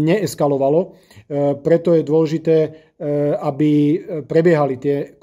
[0.05, 0.93] neeskalovalo.
[1.65, 2.57] Preto je dôležité,
[3.41, 3.97] aby
[4.29, 5.17] prebiehali tie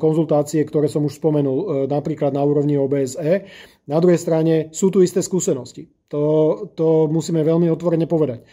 [0.00, 3.44] konzultácie, ktoré som už spomenul, napríklad na úrovni OBSE.
[3.88, 5.88] Na druhej strane sú tu isté skúsenosti.
[6.10, 8.42] To, to musíme veľmi otvorene povedať.
[8.42, 8.46] E,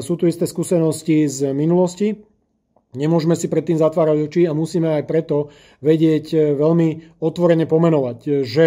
[0.00, 2.16] sú tu isté skúsenosti z minulosti,
[2.96, 5.52] Nemôžeme si predtým zatvárať oči a musíme aj preto
[5.84, 8.66] vedieť e, veľmi otvorene pomenovať, e, že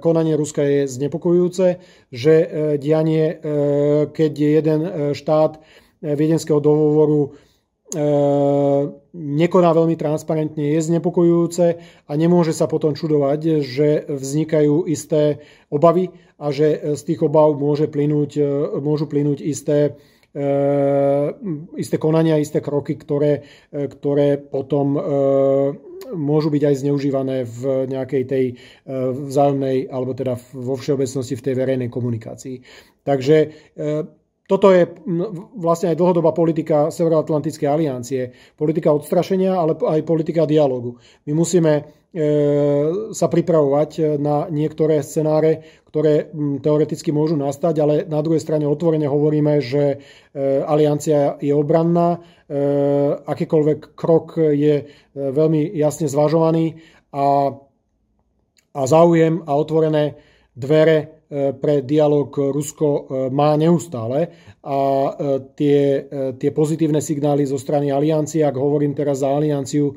[0.00, 1.66] konanie Ruska je znepokojujúce,
[2.08, 2.34] že
[2.80, 3.36] dianie,
[4.08, 4.80] keď jeden
[5.12, 5.60] štát
[6.00, 7.36] viedenského dohovoru
[9.18, 11.66] nekoná veľmi transparentne, je znepokojujúce
[12.06, 17.90] a nemôže sa potom čudovať, že vznikajú isté obavy a že z tých obav môže
[17.90, 18.42] plynúť, e,
[18.78, 19.98] môžu plynúť isté,
[20.30, 20.46] e,
[21.74, 23.42] isté konania, isté kroky, ktoré,
[23.74, 24.94] e, ktoré potom
[26.08, 28.44] môžu byť aj zneužívané v nejakej tej
[29.28, 32.64] vzájomnej, alebo teda vo všeobecnosti v tej verejnej komunikácii.
[33.04, 33.36] Takže
[34.48, 34.88] toto je
[35.60, 38.32] vlastne aj dlhodobá politika Severoatlantickej aliancie.
[38.56, 40.96] Politika odstrašenia, ale aj politika dialogu.
[41.28, 41.82] My musíme e,
[43.12, 46.32] sa pripravovať na niektoré scenáre, ktoré
[46.64, 49.96] teoreticky môžu nastať, ale na druhej strane otvorene hovoríme, že e,
[50.64, 52.18] aliancia je obranná, e,
[53.28, 56.80] akýkoľvek krok je veľmi jasne zvažovaný
[57.12, 57.52] a,
[58.72, 60.16] a záujem a otvorené
[60.56, 64.32] dvere E, pre dialog Rusko e, má neustále
[64.64, 65.10] a e,
[65.52, 65.80] tie,
[66.40, 69.92] tie pozitívne signály zo strany aliancie, ak hovorím teraz za alianciu,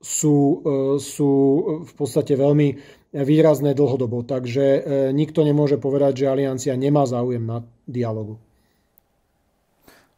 [0.00, 0.36] sú,
[0.96, 1.32] sú
[1.84, 2.68] v podstate veľmi
[3.12, 4.24] výrazné dlhodobo.
[4.24, 8.40] Takže nikto nemôže povedať, že aliancia nemá záujem na dialogu.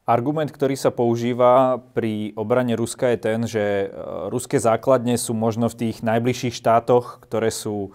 [0.02, 3.90] Argument, ktorý sa používa pri obrane Ruska je ten, že
[4.30, 7.94] ruské základne sú možno v tých najbližších štátoch, ktoré sú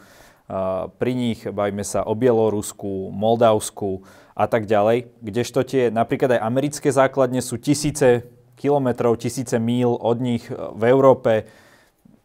[0.97, 6.87] pri nich bavíme sa o Bielorusku, Moldavsku a tak ďalej, kdežto tie napríklad aj americké
[6.87, 8.23] základne sú tisíce
[8.55, 11.45] kilometrov, tisíce míl od nich v Európe,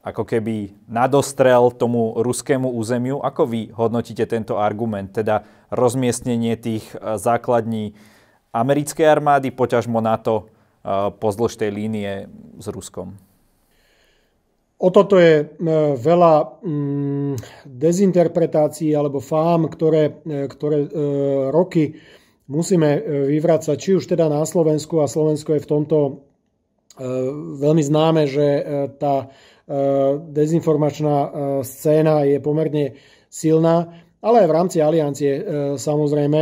[0.03, 3.23] ako keby nadostrel tomu ruskému územiu.
[3.23, 7.95] Ako vy hodnotíte tento argument, teda rozmiestnenie tých e, základní
[8.51, 10.51] americkej armády, poťažmo NATO
[11.23, 12.27] pozdĺž tej línie
[12.59, 13.15] s Ruskom?
[14.83, 15.45] O toto je e,
[15.95, 16.59] veľa
[17.63, 20.89] dezinterpretácií alebo fám, ktoré, e, ktoré e,
[21.55, 21.95] roky
[22.51, 22.99] musíme
[23.31, 25.97] vyvrácať, či už teda na Slovensku a Slovensko je v tomto
[27.57, 28.47] veľmi známe, že
[29.01, 29.33] tá
[30.21, 31.17] dezinformačná
[31.65, 33.01] scéna je pomerne
[33.33, 33.89] silná
[34.23, 35.33] ale aj v rámci aliancie
[35.77, 36.41] samozrejme.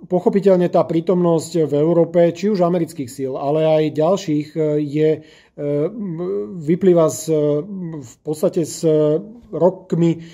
[0.00, 4.48] Pochopiteľne tá prítomnosť v Európe, či už amerických síl, ale aj ďalších,
[4.80, 5.10] je,
[6.56, 7.22] vyplýva z,
[8.00, 8.80] v podstate s
[9.52, 10.24] rokmi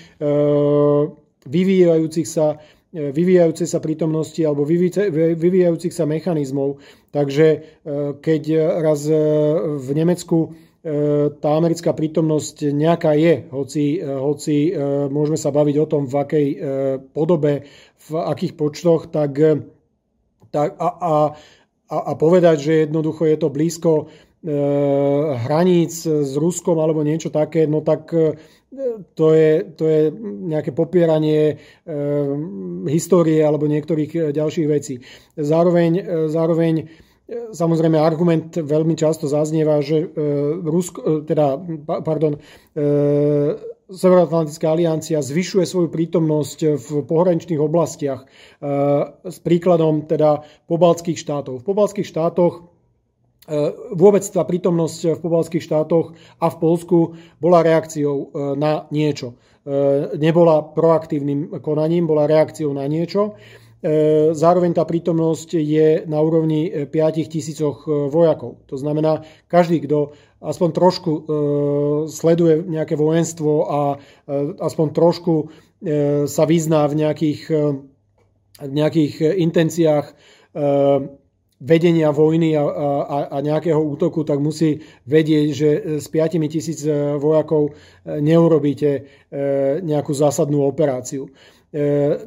[1.43, 2.55] vyvíjajúcich sa
[2.87, 6.79] vyvíjajúcej sa prítomnosti alebo vyvíjajúcich sa mechanizmov.
[7.11, 7.47] Takže
[8.23, 8.43] keď
[8.79, 9.03] raz
[9.83, 10.55] v Nemecku
[10.87, 16.07] E, tá americká prítomnosť nejaká je, hoci, e, hoci e, môžeme sa baviť o tom,
[16.07, 16.47] v akej
[17.11, 17.67] podobe,
[18.07, 19.35] v akých počtoch, tak,
[20.47, 21.15] tak a, a,
[21.91, 23.91] a povedať, že jednoducho je to blízko
[25.37, 28.13] hraníc s Ruskom alebo niečo také, no tak
[29.17, 30.01] to je, to je
[30.45, 31.95] nejaké popieranie e,
[32.91, 35.01] histórie alebo niektorých ďalších vecí.
[35.33, 36.85] Zároveň, zároveň
[37.51, 40.07] Samozrejme, argument veľmi často zaznieva, že e,
[40.63, 42.39] Rusko, e, teda, pardon, e,
[43.87, 48.27] Severoatlantická aliancia zvyšuje svoju prítomnosť v pohraničných oblastiach
[49.23, 51.63] s príkladom teda pobalských štátov.
[51.63, 52.67] V pobalských štátoch
[53.95, 56.11] vôbec tá prítomnosť v pobalských štátoch
[56.43, 56.97] a v Polsku
[57.39, 59.39] bola reakciou na niečo.
[60.19, 63.39] Nebola proaktívnym konaním, bola reakciou na niečo.
[63.77, 68.57] E, zároveň tá prítomnosť je na úrovni 5 e, tisícoch e, vojakov.
[68.73, 71.11] To znamená, každý, kto aspoň trošku
[72.05, 73.97] sleduje nejaké vojenstvo a
[74.61, 75.49] aspoň trošku
[76.29, 77.41] sa vyzná v nejakých,
[78.61, 80.13] v nejakých intenciách
[81.57, 86.85] vedenia vojny a, a, a nejakého útoku, tak musí vedieť, že s 5 tisíc
[87.17, 87.73] vojakov
[88.05, 89.09] neurobíte
[89.81, 91.33] nejakú zásadnú operáciu.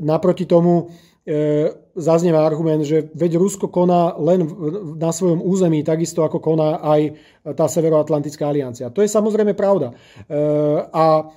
[0.02, 0.90] Naproti tomu
[1.20, 4.40] E, zaznieva argument, že veď Rusko koná len
[4.96, 7.12] na svojom území, takisto ako koná aj
[7.54, 8.88] tá Severoatlantická aliancia.
[8.88, 9.92] To je samozrejme pravda.
[9.92, 9.94] E,
[10.90, 11.28] a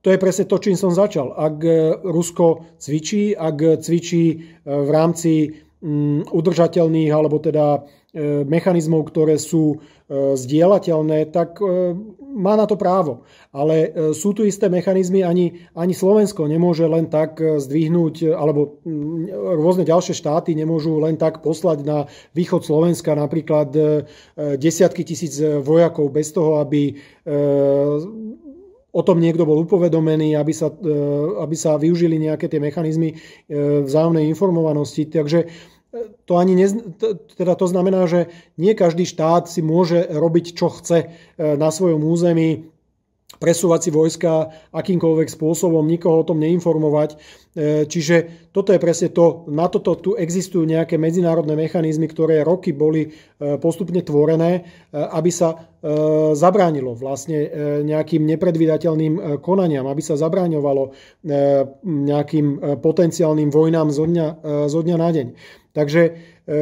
[0.00, 1.28] to je presne to, čím som začal.
[1.36, 1.60] Ak
[2.08, 4.24] Rusko cvičí, ak cvičí
[4.64, 5.60] v rámci
[6.28, 11.94] udržateľných alebo teda E, mechanizmov, ktoré sú e, zdieľateľné, tak e,
[12.34, 13.22] má na to právo.
[13.54, 19.30] Ale sú tu isté mechanizmy, ani, ani Slovensko nemôže len tak zdvihnúť, alebo mm,
[19.62, 23.74] rôzne ďalšie štáty nemôžu len tak poslať na východ Slovenska napríklad
[24.58, 26.94] desiatky tisíc vojakov bez toho, aby
[28.90, 30.70] o tom niekto bol upovedomený, aby sa,
[31.42, 33.18] aby sa využili nejaké tie mechanizmy
[33.86, 35.10] vzájomnej informovanosti.
[35.10, 35.50] Takže
[36.26, 36.70] to ani nez,
[37.34, 41.06] teda to znamená, že nie každý štát si môže robiť, čo chce e,
[41.58, 42.70] na svojom území,
[43.40, 47.10] presúvať si vojska akýmkoľvek spôsobom, nikoho o tom neinformovať.
[47.14, 47.16] E,
[47.90, 53.10] čiže toto je presne to, na toto tu existujú nejaké medzinárodné mechanizmy, ktoré roky boli
[53.10, 54.62] e, postupne tvorené,
[54.94, 55.66] aby sa
[56.36, 57.40] zabránilo vlastne
[57.88, 60.92] nejakým nepredvídateľným konaniam, aby sa zabraňovalo
[61.80, 65.26] nejakým potenciálnym vojnám zo dňa, zo dňa na deň.
[65.72, 66.02] Takže,
[66.48, 66.60] e,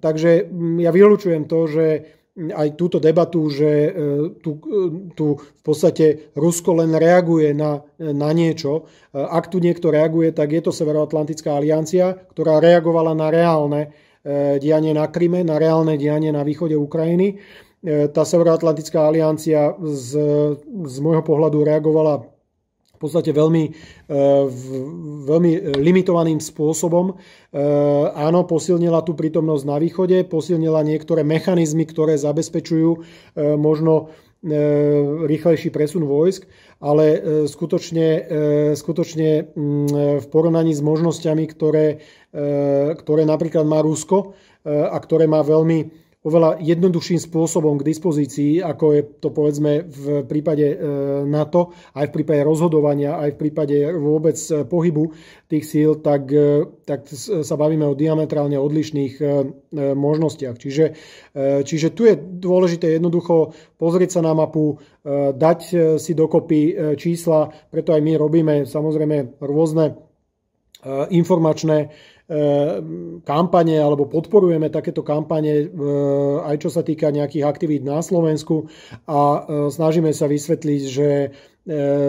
[0.00, 0.30] takže
[0.80, 1.86] ja vylučujem to, že
[2.40, 3.90] aj túto debatu, že e,
[4.40, 4.56] tu,
[5.12, 8.88] tu v podstate Rusko len reaguje na, na niečo.
[9.12, 13.82] E, ak tu niekto reaguje, tak je to Severoatlantická aliancia, ktorá reagovala na reálne
[14.60, 17.40] dianie na Kryme, na reálne dianie na východe Ukrajiny.
[18.12, 20.12] Tá Severoatlantická aliancia z,
[20.60, 22.28] z môjho pohľadu reagovala
[23.00, 24.20] podstate veľmi, e,
[25.24, 27.10] veľmi limitovaným spôsobom.
[27.10, 27.14] E,
[28.12, 33.00] áno, posilnila tú prítomnosť na východe, posilnila niektoré mechanizmy, ktoré zabezpečujú e,
[33.56, 36.48] možno rýchlejší presun vojsk,
[36.80, 38.24] ale skutočne,
[38.72, 42.00] skutočne mm, v porovnaní s možnosťami, ktoré,
[42.96, 44.32] ktoré napríklad má Rusko
[44.64, 50.66] a ktoré má veľmi oveľa jednoduchším spôsobom k dispozícii, ako je to povedzme v prípade
[50.68, 50.76] e,
[51.24, 55.16] NATO, aj v prípade rozhodovania, aj v prípade vôbec e, pohybu
[55.48, 59.14] tých síl, tak, e, tak sa bavíme o diametrálne odlišných
[59.94, 60.58] možnostiach.
[60.58, 60.84] Čiže,
[61.62, 64.82] čiže tu je dôležité jednoducho pozrieť sa na mapu,
[65.34, 65.60] dať
[65.96, 69.94] si dokopy čísla, preto aj my robíme samozrejme rôzne
[71.14, 71.94] informačné
[73.26, 78.70] kampane alebo podporujeme takéto kampane eh, aj čo sa týka nejakých aktivít na Slovensku.
[79.10, 79.38] A eh,
[79.68, 81.08] snažíme sa vysvetliť, že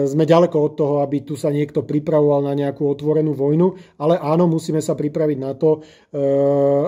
[0.08, 4.48] sme ďaleko od toho, aby tu sa niekto pripravoval na nejakú otvorenú vojnu, ale áno,
[4.48, 5.84] musíme sa pripraviť na to,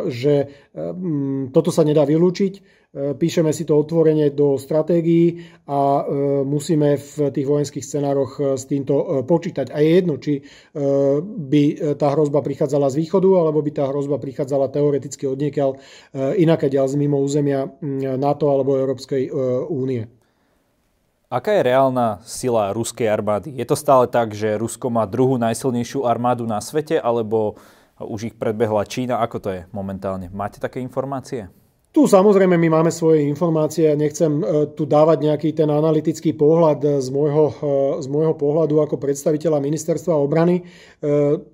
[0.09, 0.35] že
[1.53, 6.03] toto sa nedá vylúčiť píšeme si to otvorenie do stratégií a e,
[6.47, 9.75] musíme v tých vojenských scenároch e, s týmto počítať.
[9.75, 10.41] A je jedno, či
[11.25, 11.63] by
[11.99, 15.71] tá hrozba prichádzala z východu, alebo by tá hrozba prichádzala teoreticky od niekiaľ
[16.39, 17.67] inakaďal z mimo územia
[18.19, 19.31] NATO alebo Európskej
[19.71, 20.07] únie.
[21.35, 23.59] Aká je reálna sila ruskej armády?
[23.59, 27.59] Je to stále tak, že Rusko má druhú najsilnejšiu armádu na svete, alebo
[27.99, 29.19] už ich predbehla Čína?
[29.19, 30.31] Ako to je momentálne?
[30.31, 31.51] Máte také informácie?
[31.95, 37.09] Tu samozrejme my máme svoje informácie, nechcem e, tu dávať nejaký ten analytický pohľad z
[37.15, 40.59] môjho, e, z môjho pohľadu ako predstaviteľa ministerstva obrany.
[40.59, 40.63] E,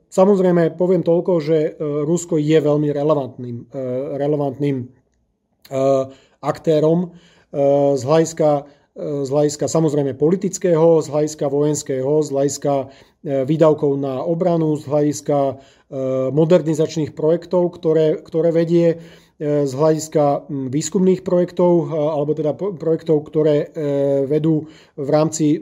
[0.09, 3.57] samozrejme poviem toľko, že Rusko je veľmi relevantným,
[4.17, 4.77] relevantným
[6.41, 7.15] aktérom
[7.95, 8.51] z hľadiska,
[8.99, 12.75] z hľadiska samozrejme politického, z hľadiska vojenského, z hľadiska
[13.23, 15.39] výdavkov na obranu, z hľadiska
[16.35, 23.57] modernizačných projektov, ktoré, ktoré vedie E, z hľadiska výskumných projektov, e, alebo teda projektov, ktoré
[23.57, 23.67] e,
[24.29, 24.69] vedú
[25.01, 25.57] v rámci,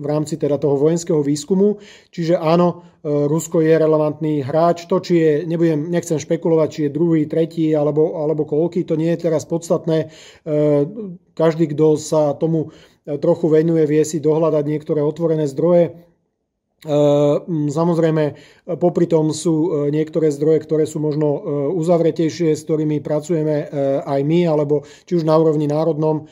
[0.00, 1.76] v rámci teda toho vojenského výskumu.
[2.08, 4.84] Čiže áno, Rusko je relevantný hráč.
[4.88, 9.16] To, či je, nebudem, nechcem špekulovať, či je druhý, tretí alebo, alebo koľký, to nie
[9.16, 10.12] je teraz podstatné.
[11.32, 12.76] Každý, kto sa tomu
[13.08, 16.09] trochu venuje, vie si dohľadať niektoré otvorené zdroje
[16.80, 18.24] Samozrejme,
[18.80, 21.40] popri tom sú e, niektoré zdroje, ktoré sú možno e,
[21.76, 26.24] uzavretejšie, s ktorými pracujeme e, aj my, alebo či už na úrovni národnom,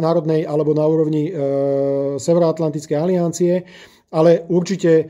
[0.00, 1.32] národnej, alebo na úrovni
[2.20, 3.64] Severoatlantickej aliancie.
[4.08, 5.08] Ale určite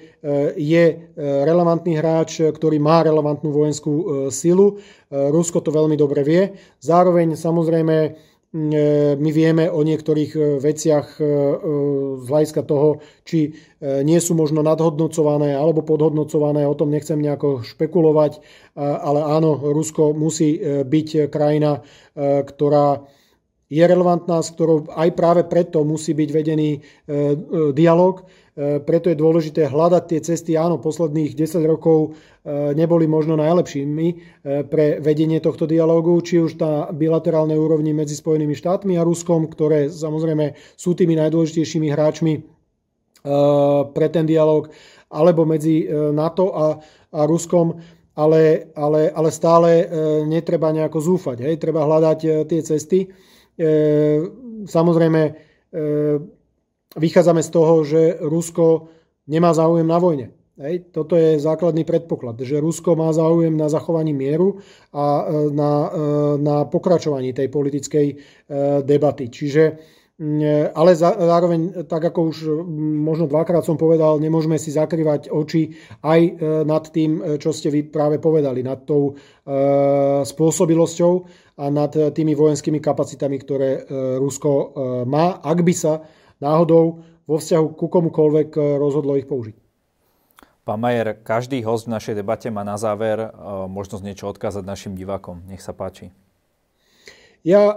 [0.55, 0.85] je
[1.19, 4.79] relevantný hráč, ktorý má relevantnú vojenskú silu.
[5.11, 6.43] Rusko to veľmi dobre vie.
[6.83, 8.15] Zároveň samozrejme
[8.53, 11.25] my vieme o niektorých e, veciach e,
[12.17, 18.43] z hľadiska toho, či nie sú možno nadhodnocované alebo podhodnocované, o tom nechcem nejako špekulovať,
[18.75, 21.87] ale áno, Rusko musí byť krajina,
[22.19, 23.07] ktorá
[23.69, 26.81] je relevantná, s ktorou aj práve preto musí byť vedený
[27.77, 28.25] dialog
[28.59, 30.59] E, preto je dôležité hľadať tie cesty.
[30.59, 34.15] Áno, posledných 10 rokov e, neboli možno najlepšími e,
[34.67, 39.87] pre vedenie tohto dialógu, či už na bilaterálnej úrovni medzi Spojenými štátmi a Ruskom, ktoré
[39.87, 42.59] samozrejme sú tými najdôležitejšími hráčmi
[43.93, 44.71] pre ten dialog,
[45.11, 46.79] alebo medzi NATO a,
[47.11, 47.75] a Ruskom,
[48.15, 49.71] ale, ale, ale stále
[50.23, 51.43] netreba nejako zúfať.
[51.43, 51.55] Hej?
[51.59, 53.11] Treba hľadať tie cesty.
[54.67, 55.23] Samozrejme,
[56.97, 58.89] vychádzame z toho, že Rusko
[59.29, 60.39] nemá záujem na vojne.
[60.59, 64.59] Hej, toto je základný predpoklad, že Rusko má záujem na zachovaní mieru
[64.91, 65.91] a e, na, e,
[66.43, 68.15] na pokračovaní tej politickej e,
[68.83, 69.31] debaty.
[69.31, 69.65] Čiže,
[70.75, 72.51] ale zároveň, tak ako už
[73.07, 75.71] možno dvakrát som povedal, nemôžeme si zakrývať oči
[76.03, 76.21] aj
[76.67, 79.15] nad tým, čo ste vy práve povedali, nad tou
[80.27, 81.13] spôsobilosťou
[81.59, 83.83] a nad tými vojenskými kapacitami, ktoré
[84.23, 84.79] Rusko
[85.11, 86.07] má, ak by sa
[86.39, 89.57] náhodou vo vzťahu ku komukoľvek eh, rozhodlo ich použiť.
[90.65, 93.31] Pán Majer, každý host v našej debate má na záver eh,
[93.69, 95.45] možnosť niečo odkázať našim divákom.
[95.47, 96.11] Nech sa páči.
[97.47, 97.77] Ja e,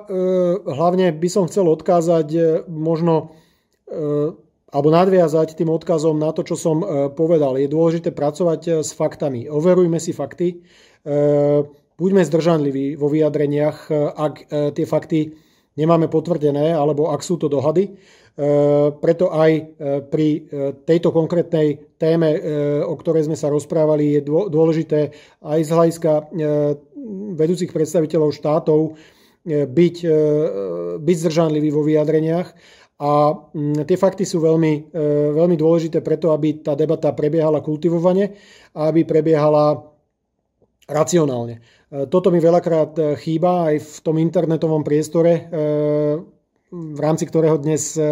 [0.57, 3.37] hlavne by som chcel odkázať e, možno
[3.85, 4.33] e,
[4.73, 7.61] alebo nadviazať tým odkazom na to, čo som e, povedal.
[7.61, 9.45] Je dôležité pracovať s faktami.
[9.53, 10.47] Overujme si fakty.
[10.49, 11.13] E,
[12.01, 15.37] buďme zdržanliví vo vyjadreniach, ak e, tie fakty
[15.77, 17.93] nemáme potvrdené, alebo ak sú to dohady.
[18.31, 18.41] E,
[18.95, 19.63] preto aj e,
[20.07, 20.39] pri e,
[20.87, 22.31] tejto konkrétnej téme,
[22.87, 25.13] o ktorej sme sa rozprávali, je dôležité
[25.45, 26.11] aj z hľadiska
[27.37, 28.97] vedúcich predstaviteľov štátov
[29.45, 29.95] byť,
[30.97, 32.47] byť zdržanlivý vo vyjadreniach.
[33.05, 33.37] A
[33.85, 34.97] tie fakty sú veľmi,
[35.37, 38.33] veľmi dôležité preto, aby tá debata prebiehala kultivovane
[38.73, 39.77] a aby prebiehala
[40.89, 41.61] racionálne.
[41.91, 45.51] Toto mi veľakrát chýba aj v tom internetovom priestore
[46.71, 48.03] v rámci ktorého dnes e,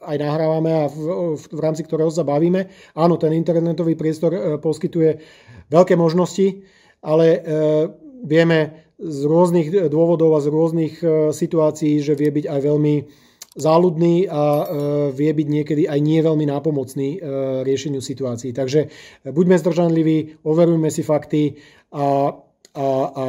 [0.00, 2.72] aj nahrávame a v, rámci ktorého sa bavíme.
[2.96, 5.20] Áno, ten internetový priestor e, poskytuje
[5.68, 6.64] veľké možnosti,
[7.04, 7.38] ale e,
[8.24, 10.94] vieme z rôznych dôvodov a z rôznych
[11.30, 12.94] situácií, že vie byť aj veľmi
[13.54, 14.42] záľudný a
[15.14, 17.22] vie byť niekedy aj nie veľmi nápomocný
[17.62, 18.50] riešeniu situácií.
[18.50, 18.90] Takže
[19.22, 21.62] buďme zdržanliví, overujme si fakty
[21.94, 22.34] a,
[22.78, 23.24] a, a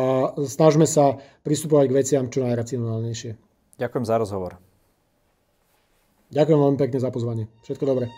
[0.46, 3.32] snažme sa pristupovať k veciam čo najracionálnejšie.
[3.82, 4.62] Ďakujem za rozhovor.
[6.30, 7.46] Ďakujem veľmi pekne za pozvanie.
[7.66, 8.14] Všetko dobré.